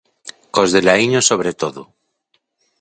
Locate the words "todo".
1.61-1.81